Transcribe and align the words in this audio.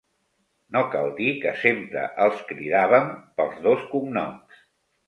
No 0.77 0.81
cal 0.95 1.11
dir 1.19 1.27
que 1.45 1.53
sempre 1.65 2.07
els 2.27 2.43
cridàvem 2.53 3.17
pels 3.39 3.65
dos 3.69 3.89
cognoms. 3.95 4.69